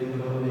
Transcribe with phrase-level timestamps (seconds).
[0.00, 0.43] Amen.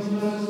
[0.00, 0.49] Christmas.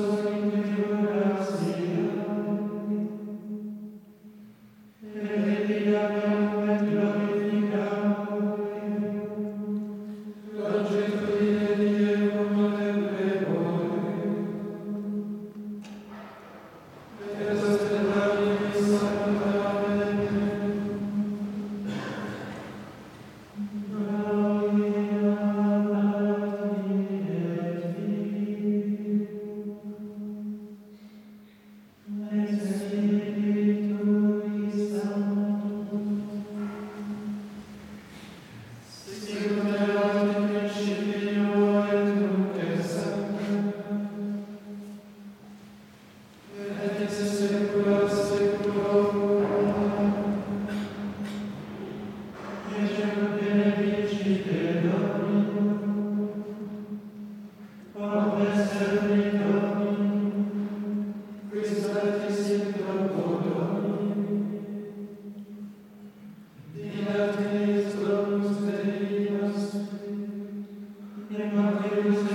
[71.30, 72.29] e agora